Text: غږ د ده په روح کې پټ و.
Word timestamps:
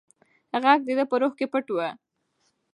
غږ 0.63 0.79
د 0.87 0.89
ده 0.97 1.05
په 1.11 1.15
روح 1.21 1.33
کې 1.39 1.45
پټ 1.53 1.67
و. 1.73 1.77